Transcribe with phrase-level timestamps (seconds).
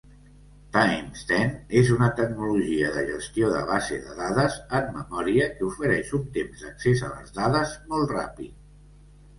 [0.75, 1.51] TimesTen
[1.81, 6.67] és una tecnologia de gestió de base de dades en memòria que ofereix un temps
[6.67, 8.61] d'accés a les dades molt ràpid.